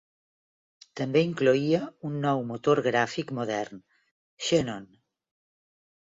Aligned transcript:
També 0.99 1.21
incloïa 1.25 1.81
un 2.09 2.15
nou 2.23 2.41
motor 2.51 2.81
gràfic 2.87 3.33
modern, 3.41 3.83
Xenon. 4.47 4.89